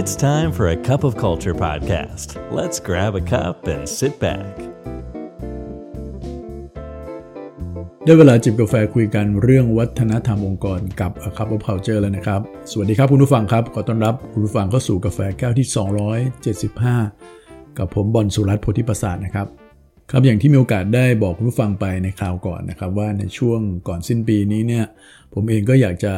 [0.00, 2.28] It's time for a cup of culture podcast.
[2.58, 4.54] Let's grab a cup and sit back.
[8.04, 12.40] ได้เวลาจิบกาแฟคุยกันเรื่องวัฒนธรรมองค์กรกับ A Cup of Culture แล้วนะครับ
[12.70, 15.66] สวัสดีครับคุณผู้ฟังครับ ขอต้อนรับคุณผู้ฟังเข้าสู่กาแฟแก้วที่
[16.92, 19.46] 275 กับผมบอลสุรัตน์โพธิประสาทนะครับ
[20.10, 24.84] ครับอย่างที่มีโอกาสได้บอกคุณผู้ฟังไปในคราวก่อนนะครับ ว่าในช่วงก่อนสิ้นปีนี้เนี่ย
[25.34, 26.14] ผมเองก็อยากจะ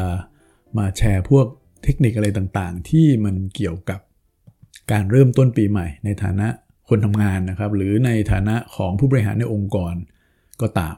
[0.78, 1.46] มาแชร์พวก
[1.88, 4.00] ทคนิคอะไรต่างๆ ที่มันเกี่ยวกับ
[4.92, 6.48] การเริ่มต้นปีใหม่ ในฐานะ
[6.88, 9.94] คนทำงานนะครับ หรือในฐานะของผู้บริหารในองค์กร
[10.62, 10.96] ก็ตาม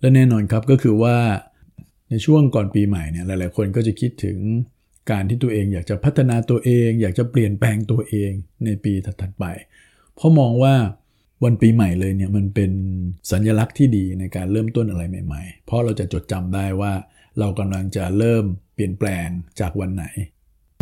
[0.00, 1.16] และแน่นอนครับก็คือว่า
[2.10, 4.38] ในช่วงก่อนปีใหม่เนี่ยหลายๆ คนก็จะคิดถึง
[5.10, 8.30] การที่ตัวเองอยากจะพัฒนาตัวเอง อยากจะเปลี่ยนแปลงตัวเอง
[8.64, 9.44] ในปีถัดๆไป
[10.14, 10.74] เพราะมองว่า
[11.44, 12.72] วันปีใหม่เลยเนี่ยมันเป็น
[13.30, 16.92] สัญลักษณ์ที่ดีในการเริ่มต้นอะไรใหม่ ๆ เพราะเราจะจดจำได้ว่า
[17.38, 19.28] เรากำลังจะเริ่มเปลี่ยนแปลง
[19.60, 20.04] จากวันไหน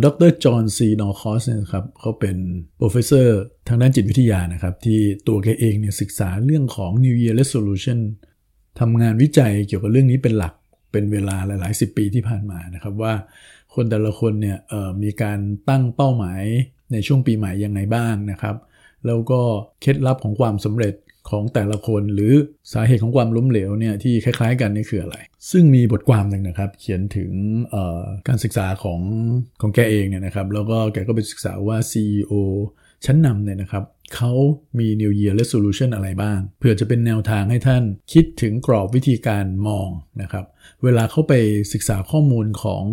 [0.05, 2.37] ดรจอห์นซีนอคอสเนี่ยครับเขาเป็น
[2.79, 3.27] professor
[3.67, 7.99] ทางด้านจิตวิทยานะครับ ที่ตัวแกเองเนี่ยศึกษาเรื่องของ New Year Resolution
[8.79, 10.53] ทำงานวิจัยเกี่ยวกับเรื่องนี้เป็นหลัก
[10.91, 13.13] เป็นเวลาหลายๆ 10 ปีที่ผ่านมานะครับว่า
[13.73, 14.57] คนแต่ละคนเนี่ย
[15.03, 16.43] มีการตั้งเป้าหมาย
[16.91, 18.55] ในช่วงปีใหม่ยังไงบ้างนะครับ
[19.05, 19.41] แล้วก็
[19.81, 20.93] เคล็ดลับของความสำเร็จ
[21.31, 22.33] ของแต่ละคนหรือ
[22.73, 25.15] สาเหตุของความล้มเหลวเนี่ยที่คล้าย ๆ กันนี่คืออะไร
[25.51, 27.31] ซึ่งมีบทความหนึ่งนะครับ เขียนถึง
[28.27, 29.01] การศึกษาของ
[29.61, 32.33] ของแกเองเนี่ยนะครับแล้วก็แกก็ไปศึกษาว่า CEO
[33.05, 33.83] ชั้นนำเนี่ยนะครับ
[34.15, 34.33] เขา
[34.79, 39.89] มี New Year Resolution อะไรบ้าง เพื่อจะเป็นแนวทางให้ท่านคิดถึงกรอบวิธีการมอง
[40.21, 40.45] นะครับ
[40.83, 41.33] เวลาเข้าไป
[41.73, 42.83] ศึกษาข้อมูลของ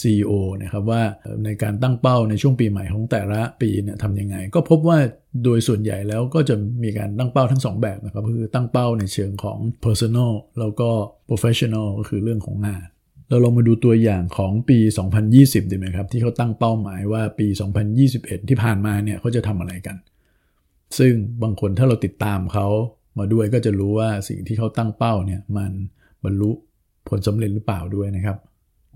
[0.00, 1.02] CEO นะครับว่า
[1.44, 4.98] ในการตั้งเป้าในช่วงปีใหม่ของแต่ละปีเนี่ยทำยังไง ก็พบว่า
[5.44, 10.90] โดยส่วนใหญ่แล้วก็จะมีการตั้งเป้าทั้ง 2 แบบนะครับ คือตั้งเป้าในเชิงของ personal แล้วก็
[11.28, 12.86] professional ก็คือเรื่องของงาน
[13.28, 14.78] เราลองมาดูตัวอย่างของปี
[15.24, 17.46] 2020 ดีไหมครับ ที่เขาตั้งเป้าหมายว่าปี
[17.98, 19.96] 2021 ที่ผ่านมาเนี่ยเขาจะทำอะไรกัน
[20.98, 21.12] ซึ่ง
[21.42, 22.66] บางคนถ้าเราติดตามเขา
[23.18, 25.72] มาด้วยก็จะรู้ว่าสิ่งที่เขาตั้งเป้าเนี่ยมัน
[26.24, 26.50] บรรลุ
[27.08, 28.36] ผลสำเร็จหรือเปล่าด้วยนะครับ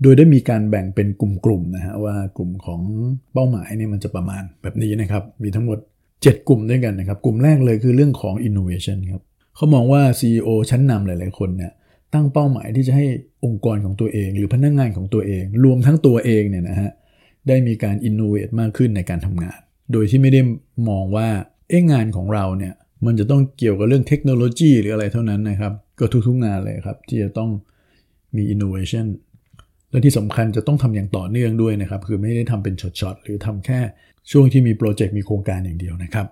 [0.01, 2.81] โดยได้มีการแบ่งเป็นกลุ่มๆนะฮะว่ากลุ่มของ
[3.33, 5.77] เป้าหมายเนี่ยมันจะประมาณแบบนี้นะครับ มีทั้งหมด
[6.13, 9.21] 7 กลุ่มด้วยกันนะครับ กลุ่มแรกเลยคือเรื่องของ innovation ครับ
[9.55, 11.71] เขามองว่า CEO ชั้นนำหลายๆคนเนี่ย
[12.13, 13.05] ตั้งเป้าหมายที่จะให้
[13.45, 16.91] องค์กรของตัวเอง หรือพนักงงานของตัวเอง รวมทั้งตัวเองเนี่ยนะฮะ
[17.47, 19.59] ได้มีการ innovate มากขึ้นในการทำงาน
[19.91, 20.41] โดยที่ไม่ได้
[20.89, 21.27] มองว่า
[21.69, 22.73] เอ้งานของเราเนี่ย
[23.05, 27.49] มันจะต้องเกี่ยวกับเรื่องเทคโนโลยีหรืออะไรเท่านั้นนะครับ ก็ทุกๆงานเลยครับ ที่จะต้อง
[28.35, 29.05] มี innovation
[29.91, 33.79] และที่สำคัญจะต้องทำอย่างต่อเนื่องด้วยนะครับ คือไม่ได้ทำเป็นช็อตๆหรือทำแค่
[34.31, 36.27] ช่วงที่มีโปรเจกต์มีโครงการอย่างเดียวนะครับ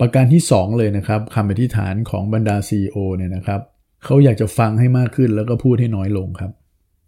[0.00, 3.60] ประการที่ 2 เลยนะครับคำอธิษฐานของบรรดา CEO เนี่ยนะครับ
[4.08, 6.52] เขาอยากจะฟังให้มากขึ้นแล้วก็พูดให้น้อยลงครับ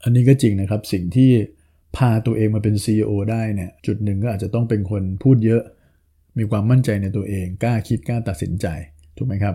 [0.04, 1.30] อันนี้ก็จริงนะครับสิ่งที่
[1.96, 5.62] พาตัวเองมาเป็น CEO ได้เนี่ยจุดหนึ่งก็อาจจะต้องเป็นคนพูดเยอะ
[6.38, 8.66] มีความมั่นใจในตัวเอง กล้าคิดกล้าตัดสินใจ
[9.16, 9.54] ถูกไหมครับ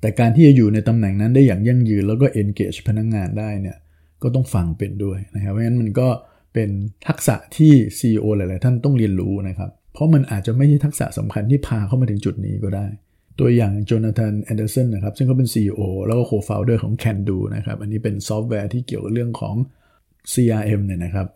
[0.00, 3.76] แต่การที่จะอยู่ในตำแหน่งนั้นได้อย่างยั่งยืนแล้วก็ engage พนักงานได้เนี่ย
[4.22, 6.08] ก็ต้องฟังเป็นด้วยนะครับเพราะฉะนั้นมันก็
[6.54, 6.70] เป็น
[7.08, 12.86] ทักษะที่ CEO หลาย ๆ ท่านต้องเรียนรู้นะครับ เพราะมันอาจจะไม่ใช่ทักษะสำคัญที่พาเข้ามาถึงจุดนี้ก็ได้
[13.40, 19.54] ตัวอย่างโจนาธานแอนเดอร์สันนะครับซึ่งเขาเป็น CEO แล้วก็ co-founder ของ Candu นะครับอันนี้เป็นซอฟต์แวร์ที่เกี่ยวกับเรื่องของ
[20.32, 21.28] CRM เนี่ยนะครับ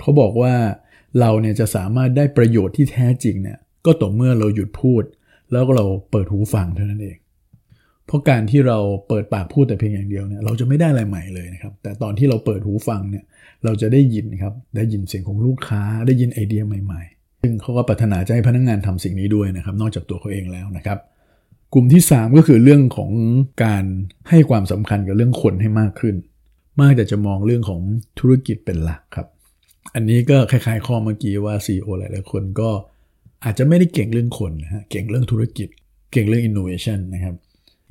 [0.00, 0.54] เขาบอกว่า
[1.20, 5.02] เราเนี่ยจะสามารถได้ประโยชน์ที่แท้จริงเนี่ยก็ต่อเมื่อเราหยุดพูด
[5.52, 7.18] แล้วก็เราเปิดหูฟังเท่านั้นเอง
[8.06, 8.78] เพราะการที่เรา
[9.08, 13.24] เปิดปากพูดแต่เพียงอย่างเดียวเนี่ยเราจะไม่ได้อะไรใหม่เลยนะครับแต่ตอนที่เราเปิดหูฟังเนี่ย
[13.64, 20.98] เราจะได้ยินครับได้ยินเสียงของลูกค้าได้ยินไอเดียใหม่ ๆ ซึ่งเขาก็ปรารถนาจะให้พนักงงานทำสิ่งนี้ด้วยนะครับนอกจากตัวเขาเองแล้วนะครับ
[21.72, 23.10] กลุ่มที่ 3 ก็คือเรื่องของ
[23.64, 23.84] การ
[24.28, 26.14] ให้ความสำคัญกับเรื่องคนให้มากขึ้น
[26.80, 27.80] มากแต่จะมองเรื่องของ
[28.18, 29.26] ธุรกิจเป็นหลักครับ
[29.94, 32.70] อันนี้ก็คล้ายๆข้อเมื่อกี้ว่า CEO หลายๆคนก็
[33.44, 35.68] อาจจะไม่ได้เก่งเรื่องคนนะฮะเก่งเรื่องธุรกิจ
[36.12, 37.34] เก่งเรื่อง innovation นะครับ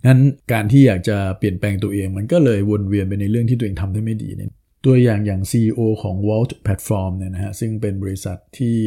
[0.06, 0.20] งั้น
[0.52, 4.52] การที่อยากจะเปลี่ยนแปลงตัวเองมันก็เลยวนเวียนไปในเรื่องที่ตัวเองทำได้ไม่ดีเนี่ย
[4.86, 8.78] ตัวอย่างอย่าง CEO ของ Vault Platform เนี่ยนะฮะซึ่งเป็นบริษัทที่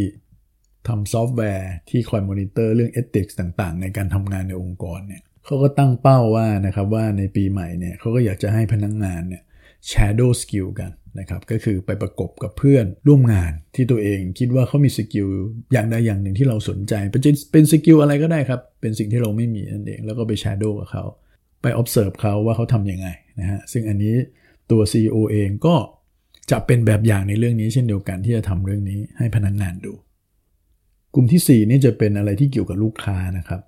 [0.88, 9.42] ทำซอฟต์แวร์ที่คอยมอนิเตอร์เรื่อง Ethics ต่างๆ ในการทำงานในองค์กรเนี่ยเขาก็ตั้งเป้าว่านะครับว่าในปีใหม่เนี่ยเขาก็อยากจะให้พนักงานเนี่ย
[9.90, 15.26] shadow skill กันนะครับก็คือไปประกบกับเพื่อนร่วมงานที่ตัวเองคิดว่าเขามี skill
[15.72, 17.22] อย่างใดอย่างหนึ่งที่เราสนใจ เป็น
[17.52, 21.04] เป็น skill อะไรก็ได้ครับ เป็นสิ่งที่เราไม่มีนั่นเองแล้วก็ไป shadow กับเขา
[21.62, 23.08] ไป observe เขาว่าเขาทำยังไง
[23.40, 24.14] นะฮะซึ่งอันนี้
[24.70, 25.76] ตัว CEO เองก็
[26.50, 29.92] จะเป็นแบบอย่างในเรื่องนี้เช่นเดียวกันที่จะทำเรื่องนี้ให้พนักงานดู
[31.14, 33.60] กลุ่มที่4นี่จะเป็นอะไรที่เกี่ยวกับลูกค้านะครับ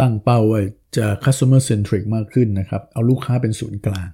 [0.00, 0.62] ตั้งเป้าไว้
[0.96, 4.08] จะ customer centric มากขึ้นนะครับ เอาลูกค้าเป็นศูนย์กลาง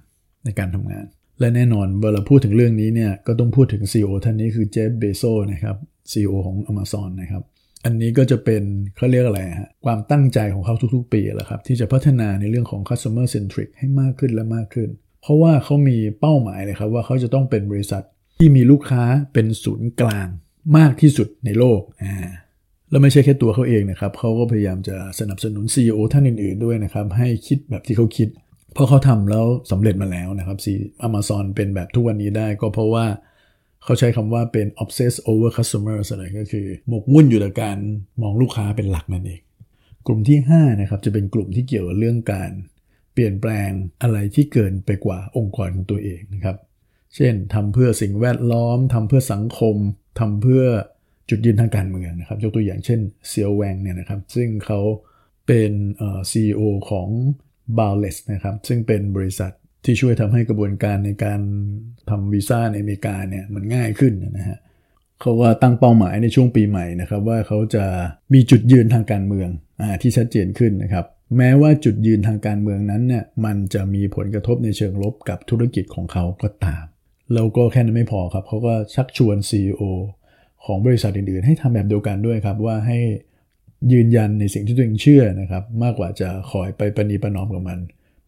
[0.45, 1.05] ในการทำงาน
[1.39, 5.77] และแน่นอนเวลาพูดถึงเรื่องนี้เนี่ยก็ต้องพูดถึง CEO ท่านนี้คือเจฟเบโซนะครับ
[6.11, 7.43] CEO ของ Amazon นะครับ
[7.85, 8.63] อันนี้ก็จะเป็น
[8.95, 14.89] เขาเรียกอะไรฮะความตั้งใจของเขาทุกๆ ปีแหละครับ ที่จะพัฒนาในเรื่องของ customer centric ให้มากขึ้นและมากขึ้น
[15.21, 18.03] เพราะว่าเขามีเป้าหมายเลยครับว่าเขาจะต้องเป็นบริษัท
[18.39, 19.03] ที่มีลูกค้า
[19.33, 20.27] เป็นศูนย์กลาง
[20.77, 22.29] มากที่สุดในโลกอ่า
[22.93, 28.29] แล้วไม่ใช่แค่ตัวเขาเองนะครับเขาก็พยายามจะสนับสนุน CEO ท่านอื่นๆด้วยนะครับ ให้คิดแบบที่เขาคิด
[28.73, 30.73] เพราะเขาทำแล้วสำเร็จมาแล้วนะครับซี
[31.07, 33.05] Amazon เป็นแบบทุกวันนี้ได้ก็เพราะว่า
[33.83, 37.77] เขาใช้คำว่าเป็น obsess over customers อะไรก็คือ หมกมุ่นอยู่กับการ
[38.21, 39.41] มองลูกค้าเป็นหลักนั่นเอง
[40.07, 42.51] กลุ่มที่5นะครับจะเป็นกลุ่มที่เกี่ยวกับเรื่องการ
[43.13, 43.69] เปลี่ยนแปลง
[44.01, 46.57] อะไรที่เกินไปกว่าองค์กรของตัวเองนะครับ
[47.15, 49.75] เช่นทำเพื่อสิ่งแวดล้อมทำเพื่อสังคม
[50.19, 50.63] ทำเพื่อ
[51.29, 54.79] จุดยืนทางการเมืองนะครับยกตัวอย่างเช่นเซียวแวงเนี่ยนะครับซึ่งเขา
[55.47, 57.09] เป็นเอ่อ CEO ของ
[57.77, 59.51] b a l l e s นะครับซึ่งเป็นบริษัท
[59.85, 61.39] ที่ช่วยทำให้กระบวนการในการ
[62.09, 64.57] ทำวีซ่าในอเมริกาเนี่ยมันง่ายขึ้นนะฮะ
[65.19, 67.85] เขาว่าตั้งเป้าหมายในช่วงปีใหม่นะครับว่าเขาจะ
[68.33, 69.49] มีจุดยืนทางการเมือง
[69.81, 71.05] อที่ชัดเจนขึ้นนะครับ
[71.37, 76.83] แม้ว่าจุดยืนทางการเมืองนั้นเนี่ยมันจะมีผลกระทบในเชิงลบกับธุรกิจของเขาก็ตาม
[77.33, 79.83] แล้วก็แค่นั้นไม่พอครับเขาก็ชักชวน CEO
[80.65, 82.99] ของบริษัทอื่นๆ ให้ทำแบบเดียวกันด้วยครับว่าให้
[83.93, 87.79] ยืนยันในสิ่งที่ตัวเองเชื่อนะครับ มากกว่าจะคอยไปประนีประนอมกับมัน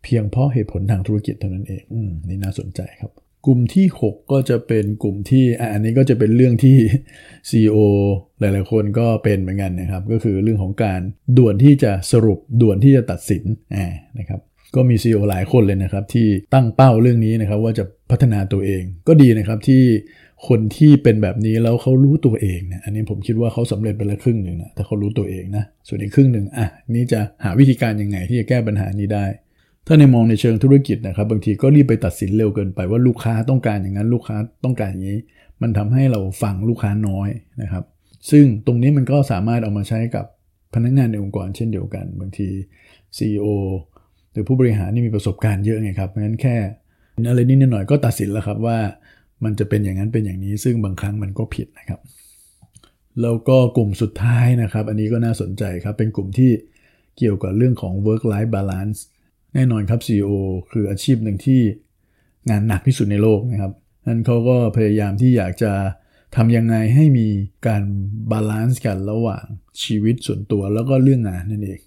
[0.04, 3.12] เพียงเพราะเหตุผลทางธุรกิจเท่านั้นเองอืมนี่น่าสนใจครับ
[3.46, 6.78] กลุ่มที่ 6 ก็จะเป็นกลุ่มที่อันนี้ก็จะเป็นเรื่องที่
[7.50, 7.78] CEO
[8.40, 11.02] หลาย ๆ คนก็เป็นเหมือนกันนะครับ ก็คือเรื่องของการ
[11.38, 13.44] ด่วนที่จะสรุปด่วนที่จะตัดสิน
[14.20, 14.40] นะครับ
[14.75, 19.83] ก็มี CEO หลายคนเลยนะครับที่ตั้งเป้าเรื่องนี้นะครับว่าจะพัฒนาตัวเอง ก็ดีนะครับที่
[20.48, 29.25] คนที่เป็นแบบนี้แล้วเขารู้ตัวเองเนี่ยอันนี้ผมคิดว่าเขาสำเร็จไปและครึ่งหนึ่งนะถ้าเขารู้ตัวเองนะส่วนอีกครึ่งหนึ่งอะนี่จะหาวิธีการยังไงที่จะแก้ปัญหานี้ได้
[29.88, 35.19] ถ้าในมองในเชิงธุรกิจนะครับ บางทีก็รีบไปตัดสินเร็วเกินไปว่าลูกค้าต้องการอย่างนั้นลูกค้าต้องการอย่างนี้
[35.62, 37.30] มันทำให้เราฟังลูกค้าน้อย
[37.62, 37.83] นะครับ
[38.31, 40.25] ซึ่งตรงนี้มันก็สามารถเอามาใช้กับ
[40.74, 42.50] พนักงานในองค์กรเช่นเดียวกัน บางที
[43.18, 43.48] CEO
[44.36, 46.56] หรือผู้บริหารนี่มีประสบการณ์เยอะไงครับเพราะฉะนั้นแค่
[47.30, 48.78] อะไรนิดหน่อยก็ตัดสินแล้วครับว่า
[49.44, 52.00] มันจะเป็นอย่างนั้นเป็นอย่างนี้ ซึ่งบางครั้งมันก็ผิดนะครับ
[53.22, 56.52] แล้วก็กลุ่มสุดท้ายนะครับ อันนี้ก็น่าสนใจครับ เป็นกลุ่มที่
[57.18, 59.00] เกี่ยวกับเรื่องของ work life balance
[59.54, 60.32] แน่นอนครับ CEO
[60.72, 61.62] คืออาชีพหนึ่งที่
[62.50, 63.72] งานหนักที่สุดในโลกนะครับ
[64.08, 65.74] นั้นเขาก็พยายามที่อยากจะ
[66.36, 67.28] ทำยังไงให้มี
[67.68, 67.84] การ
[68.31, 69.46] balance กันระหว่าง
[69.84, 71.80] ชีวิตส่วนตัวแล้วก็เรื่องงานนั่นเอง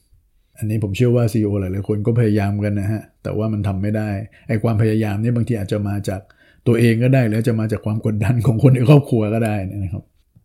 [0.59, 4.11] อันนี้ผมเชื่อว่า CEO หลายๆคนก็พยายามกันนะฮะ แต่ว่ามันทำไม่ได้
[4.49, 6.21] ไอ้ความพยายามนี่บางทีอาจจะมาจาก
[6.67, 10.05] ตัวเองก็ได้ แล้วจะมาจากความกดดันของคนในครอบครัวก็ได้นะครับ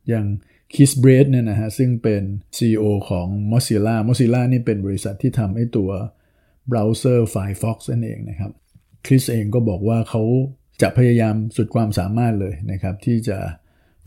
[0.10, 0.26] อย่าง
[0.74, 2.24] คริสเบียร์ดเนี่ยนะฮะ ซึ่งเป็น
[2.58, 5.90] CEO ของ Mozilla Mozilla นี่เป็นบริษัทที่ทำให้ตัว
[6.68, 8.52] เบราว์เซอร์ Firefox นั่นเองนะครับ
[9.06, 10.24] คริสเองก็บอกว่าเขา
[10.82, 13.38] จะพยายามสุดความสามารถเลยนะครับ ที่จะ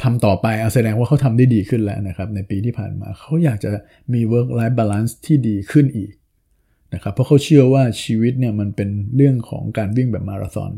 [0.02, 3.70] ทำต่อไปอแสดงว่าเขาทำได้ดีขึ้นแล้วนะครับ ในปีที่ผ่านมาเขาอยากจะ
[4.12, 6.12] มี work life balance ที่ดีขึ้นอีก
[6.94, 10.72] นะครับเพราะเขาเชื่อว่าชีวิตเนี่ยมันเป็นเรื่องของการวิ่งแบบมาราธอน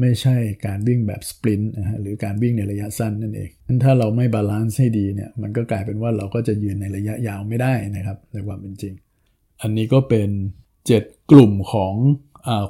[0.00, 0.36] ไม่ใช่
[0.66, 8.94] การวิ่งแบบ sprint นะฮะหรือการวิ่งในระยะสั้นนั่นเองนั้นถ้าเราไม่ balance ให้ดีเนี่ยมันก็กลายเป็นว่าเราก็จะยืนในระยะยาวไม่ได้นะครับในความเป็นจริง
[9.62, 10.30] อันนี้ก็เป็น
[10.80, 11.94] 7 กลุ่มของ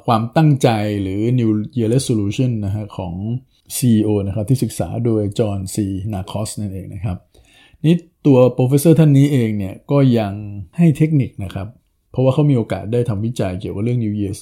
[0.05, 0.69] ความตั้งใจ
[1.01, 3.13] หรือ New Year Resolution นะฮะของ
[3.77, 7.17] CEO นะครับที่ศึกษาโดยจอห์นซีนอร์ครอสนั่นเองนะครับ
[7.85, 7.95] นี่
[8.25, 10.33] ตัว professor ท่านนี้เองเนี่ยก็ยัง
[10.77, 11.67] ให้เทคนิคนะครับ
[12.11, 14.39] เพราะว่าเขามีโอกาสได้ทำวิจัยเกี่ยวกับเรื่อง New Year's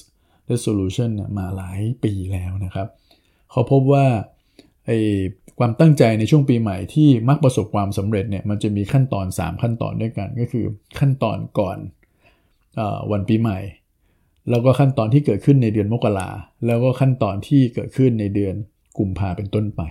[0.50, 2.88] resolution มาหลายปีแล้วนะครับ
[3.50, 4.06] เขาพบว่า
[4.86, 4.90] ไอ
[5.58, 10.64] ความตั้งใจในช่วงปีใหม่ที่มักประสบความสำเร็จเนี่ยมันจะมีขั้นตอน 3 ขั้นตอนด้วยกันก็คือ
[10.98, 11.78] ขั้นตอนก่อน
[12.78, 13.58] อวันปีใหม่
[14.50, 16.28] แล้วก็ขั้นตอนที่เกิดขึ้นในเดือนมกรา
[16.66, 18.54] แล้วก็ขั้นตอนที่เกิดขึ้นในเดือน
[18.98, 19.82] กุมภาเป็นต้นไป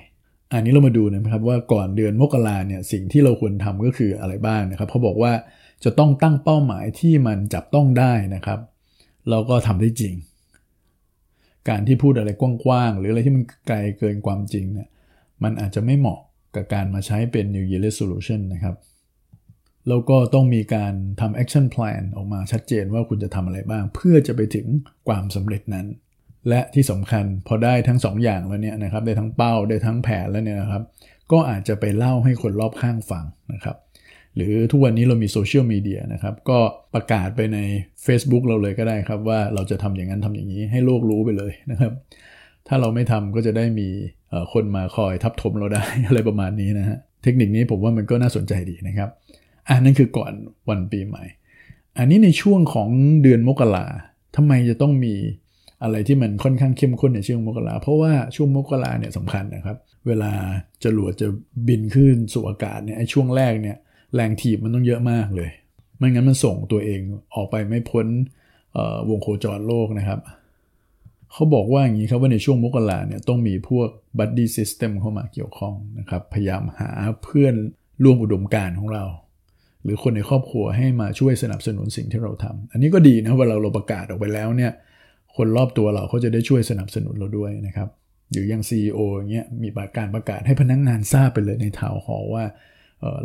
[0.53, 5.33] อันนี้เรามาดูนะครับว่าก่อนเดือนมกราเนี่ยสิ่งที่เราควรทำก็คืออะไรบ้างนะครับเขาบอกว่า
[5.83, 8.59] จะต้องตั้งเป้าหมายที่มันจับต้องได้นะครับ
[9.29, 10.13] แล้วก็ทำได้จริง
[11.69, 14.87] การที่พูดอะไรกว้างๆหรืออะไรที่มันไกลเกินความจริงเนี่ย
[15.43, 16.19] มันอาจจะไม่เหมาะ
[16.55, 18.75] กับการมาใช้เป็น New Year Resolution นะครับ
[19.87, 24.65] แล้วก็ต้องมีการทำ action plan ออกมาชัดเจนว่าคุณจะทำอะไรบ้าง เพื่อจะไปถึง
[25.07, 25.87] ความสำเร็จนั้น
[26.49, 30.83] และที่สำคัญพอได้ทั้ง2ออย่างแล้วเนี่ยนะครับได้ทั้งเป้าได้ทั้งแผนแล้วเนี่ยนะครับ
[31.31, 33.77] ก็อาจจะไปเล่าให้คนรอบข้างฟังนะครับ
[34.35, 36.59] หรือทุกวันนี้เรามีโซเชียลมีเดียนะครับ ก็
[36.93, 37.57] ประกาศไปใน
[38.05, 41.93] Facebook เราเลยก็ได้ครับ ว่าเราจะทำอย่างนั้นทำอย่างนี้ให้โลกรู้ไปเลยนะครับ
[42.67, 43.87] ถ้าเราไม่ทำก็จะได้มี
[44.53, 49.09] คนมาคอยทับถมเราได้อะไรประมาณนี้นะฮะเทคนิคนี้ผมว่ามันก็น่าสนใจดีนะครับ
[49.69, 50.33] อันนั้นคือก่อน
[50.69, 51.23] วันปีใหม่
[51.97, 52.89] อันนี้ในช่วงของ
[53.21, 53.85] เดือนมกรา
[54.35, 55.13] ทำไมจะต้องมี
[55.83, 60.31] อะไรที่มันค่อนข้างเข้มข้นในช่วงมกราเพราะว่าช่วงมกราเนี่ยสำคัญนะครับ เวลา
[60.83, 61.27] จรวดจะ
[61.67, 63.77] บินขึ้นสู่อากาศเนี่ยไอ้ช่วงแรกเนี่ย
[64.15, 65.49] แรงถีบมันต้องเยอะมากเลย
[65.97, 67.01] ไม่งั้นมันส่งตัวเอง
[67.35, 68.07] ออกไปไม่พ้น
[69.09, 70.19] วงโคจรโลกนะครับ
[71.33, 76.89] เขาบอกว่าอย่างนี้ครับว่าในช่วงมกราเนี่ยต้องมีพวกบัดดี้ซิสเต็มเข้ามาเกี่ยวข้องนะครับ พยายามหา
[77.23, 77.55] เพื่อน
[78.03, 79.03] ร่วมอุดมการของเรา
[79.83, 84.71] หรือคนในครอบครัวให้มาช่วยสนับสนุนสิ่งที่เราทำอันนี้ก็ดีนะเวลาเราประกาศออกไปแล้วเนี่ย
[85.35, 87.89] คนรอบตัวเราเขาจะได้ช่วยสนับสนุนเราด้วยนะครับ
[88.31, 92.43] หรืออย่าง CEO อย่างเงี้ยมีการประกาศให้พนักงงานทราบไปเลยในทาวหอว่า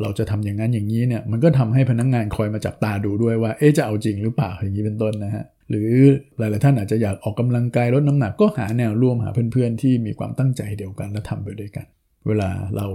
[0.01, 5.91] เราจะทำอย่างนั้นอย่างนี้เนี่ยมันก็ทำให้พนักงงานคอยมาจับตาดูด้วยว่าเอ๊จะเอาจริงหรือเปล่าอย่างนี้เป็นต้นนะฮะหรือ
[6.39, 11.87] หลาย ๆ ท่านอาจจะอยากออกกำลังกายลดน้ำหนักก็หาแนวร่วมหาเพื่อน ๆ ที่มีความตั้งใจเดียวกันและทำไปด้วยกัน
[12.27, 12.87] เวลาเรา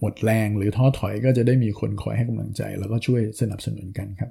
[0.00, 4.30] หมดแรงหรือท้อถอยก็จะได้มีคนคอยให้กำลังใจ แล้วก็ช่วยสนับสนุนกันครับ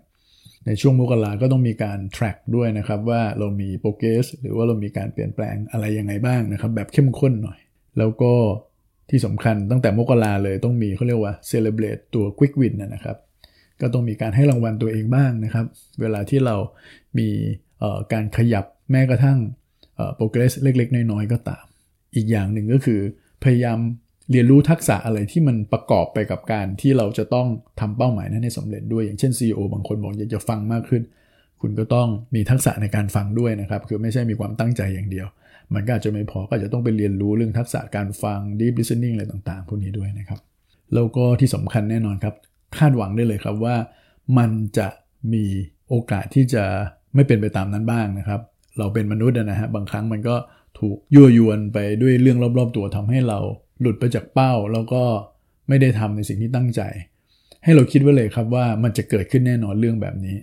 [0.67, 7.59] ในช่วงมกราก็ต้องมีการ track ด้วยนะครับ ว่าเรามีโปรเกสหรือว่าเรามีการเปลี่ยนแปลงอะไรยังไงบ้างนะครับ แบบเข้มข้นหน่อย
[7.97, 8.33] แล้วก็
[9.09, 13.17] ที่สำคัญตั้งแต่มกราเลยต้องมีเขาเรียกว่า celebrate ตัว quick win นะครับ
[13.81, 15.65] ก็ต้องมีการให้รางวัลตัวเองบ้างนะครับ
[16.01, 16.55] เวลาที่เรา
[17.19, 17.29] มี
[18.13, 19.37] การขยับแม้กระทั่ง
[20.15, 21.65] โปรเกรสเล็ก ๆ น้อยๆก็ตาม
[22.15, 22.99] อีกอย่างหนึ่งก็คือ
[23.43, 23.79] พยายาม
[24.31, 27.47] เรียนรู้ทักษะอะไรที่มันประกอบไปกับการที่เราจะต้อง
[27.79, 31.03] ทำเป้าหมายนั้นให้สำเร็จด้วยอย่างเช่น CEO บางคนบอกอยากจะฟังมากขึ้น
[31.61, 35.27] คุณก็ต้องมีทักษะในการฟังด้วยนะครับ คือไม่ใช่มีความตั้งใจอย่างเดียว
[35.73, 40.39] มันก็อาจจะไม่พอก็จะต้องไปเรียนรู้เรื่องทักษะการฟัง deep listening อะไรต่างๆ พวกนี้ด้วยนะครับ
[40.93, 42.35] แล้วก็ที่สำคัญแน่นอนครับ
[42.77, 43.75] คาดหวังได้เลยครับว่า
[44.37, 44.87] มันจะ
[45.33, 45.45] มี
[45.89, 46.63] โอกาสที่จะ
[47.15, 48.41] ไม่เป็นไปตามนั้นบ้างนะครับ
[48.77, 50.35] เราเป็นมนุษย์นะฮะบางครั้งมันก็
[50.79, 53.39] ถูกยั่วยวนไปด้วยเรื่องรอบ ๆ ตัวทำให้เรา
[53.83, 55.03] หลุดไปจากเป้าแล้วก็
[55.67, 56.81] ไม่ได้ทำในสิ่งที่ตั้งใจ
[57.63, 60.37] ให้เราคิดไว้เลยครับว่ามันจะเกิดขึ้นแน่นอนเรื่องแบบนี้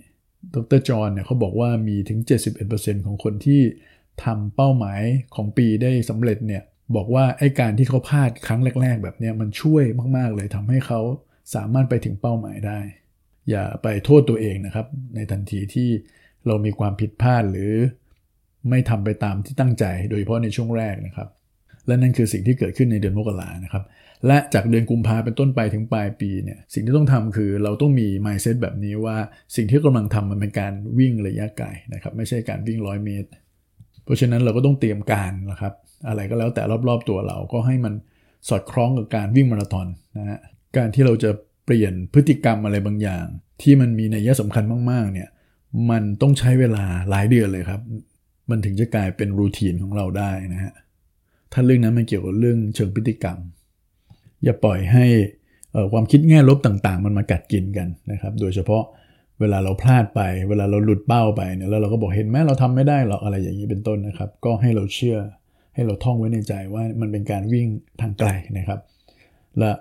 [0.55, 2.19] ดรจอห์นเนี่ยเขาบอกว่ามีถึง
[2.63, 3.61] 71%ของคนที่
[4.23, 5.01] ทำเป้าหมาย
[5.35, 6.63] ของปีได้สำเร็จเนี่ย
[6.95, 9.83] บอกว่าไอ้การที่เขาพลาดครั้งแรก ๆ แบบนี้มันช่วย
[10.17, 10.99] มาก ๆ เลยทำให้เขา
[11.55, 12.79] สามารถไปถึงเป้าหมายได้
[13.49, 15.89] อย่าไปโทษตัวเองนะครับ ในทันทีที่
[16.47, 17.71] เรามีความผิดพลาดหรือ
[18.69, 21.29] ไม่ทำไปตามที่ตั้งใจ โดยเฉพาะในช่วงแรกนะครับ
[21.87, 23.83] และนั่นคือสิ่งที่เกิดขึ้นในเดือนมกรานะครับ
[24.27, 29.17] และจากเดือนกุมภาเป็นต้นไปถึงปลายปีเนี่ยสิ่งที่ต้องทำคือเราต้องมี mindset แบบนี้ว่า
[29.55, 33.29] สิ่งที่กำลังทำมันเป็นการวิ่งระยะไกลนะครับไม่ใช่การวิ่งร้อยเมตร
[34.03, 35.73] เพราะฉะนั้นเราก็ต้องเตรียมการนะครับ
[36.07, 37.93] อะไรก็แล้วแต่รอบๆตัวเราก็ให้มัน
[38.49, 40.39] สอดคล้องกับการวิ่งมาราธอนนะฮะ
[40.77, 41.31] การที่เราจะ
[41.65, 43.25] เปลี่ยนพฤติกรรมอะไรบางอย่าง
[43.61, 45.29] ที่มันมีนัยสำคัญมากๆเนี่ย
[45.89, 47.81] มันต้องใช้เวลาหลายเดือนเลยครับ
[48.49, 50.73] มันถึงจะกลายเป็นรูทีนของเราได้นะฮะ
[51.53, 53.37] ถ้าเรื่องนั้นมันเกี่ยวกับเรื่องเชิงพฤติกรรม
[54.43, 55.05] อย่าปล่อยให้
[55.91, 58.83] ความคิดแง่ลบต่างๆ มันมากัดกินกันนะครับ โดยเฉพาะ
[59.39, 65.17] เวลาเราพลาดไป เวลาเราหลุดเป้าไปเนี่ยแล้วเราก็บอกเห็นไหมเราทำไม่ได้หรอกอะไรอย่างนี้เป็นต้นนะครับ ก็ให้เราเชื่อ
[65.75, 67.67] ให้เราท่องไว้ในใจว่ามันเป็นการวิ่ง
[68.01, 68.79] ทางไกลนะครับ
[69.59, 69.71] และ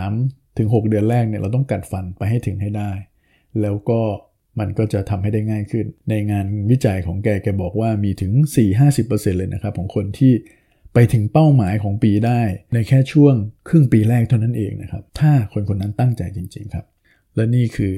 [0.00, 2.90] 3ถึง6เดือนแรกเนี่ยเราต้องกัดฟันไปให้ถึงให้ได้
[3.60, 4.00] แล้วก็
[4.58, 8.32] มันก็จะทำให้ได้ง่ายขึ้น ในงานวิจัยของแกแกบอกว่ามีถึง
[8.86, 10.32] 4-50%เลยนะครับของคนที่
[10.94, 12.40] ไปถึงเป้าหมายของปีได้
[12.74, 13.34] ในแค่ช่วง
[13.68, 16.86] ครึ่งปีแรกเท่านั้นเองนะครับ ถ้าคนคนนั้นตั้งใจจริง ๆ ครับ
[17.36, 17.94] และนี่คือ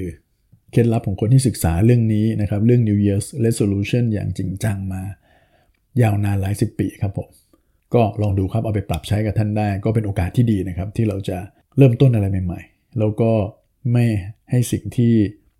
[0.73, 5.03] เคล็ดลับของคนที่ศึกษาเรื่องนี้นะครับ เรื่อง New Year's Resolution อย่างจริงจังมา
[6.03, 7.29] ยาวนานหลายสิบปีครับผม
[7.95, 11.39] ก็ลองดูครับเอาไปปรับใช้กับท่านได้ ก็เป็นโอกาสที่ดีนะครับ ที่เราจะ
[11.79, 13.33] เริ่มต้นอะไรใหม่ ๆ แล้วก็
[13.93, 14.05] ไม่
[14.51, 15.15] ให้สิ่งที่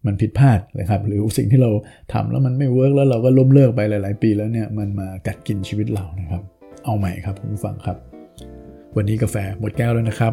[0.07, 1.71] มันผิดพลาดนะครับ หรือสิ่งที่เรา
[2.13, 6.43] ทำแล้วมันไม่เวิร์กแล้วเราก็ล้มเลิกไปหลาย ๆ ปีแล้วเนี่ยมันมากัดกินชีวิตเรานะครับ
[6.87, 7.97] เอาใหม่ครับคุณผู้ฟังครับ
[8.97, 10.33] วันนี้กาแฟหมดแก้วแล้วนะครับ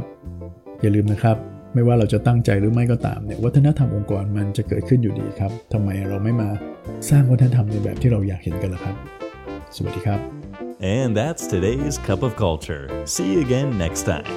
[0.82, 1.38] อย่าลืมนะครับ
[1.74, 6.50] ไม่ว่าเราจะตั้งใจหรือไม่ก็ตามเนี่ยวัฒนธรรมองค์กรมันจะเกิดขึ้นอยู่ดีครับทำไมเราไม่มา
[7.10, 8.96] สร้างวัฒนธรรมในแบบที่เราอยากเห็นกันล่ะครับ
[9.76, 10.20] สวัสดีครับ
[10.98, 12.84] And that's today's cup of culture.
[13.14, 14.32] See you again next time.